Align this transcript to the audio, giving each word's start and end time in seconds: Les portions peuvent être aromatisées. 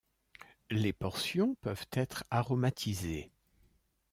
Les 0.71 0.93
portions 0.93 1.53
peuvent 1.61 1.85
être 1.91 2.23
aromatisées. 2.31 3.29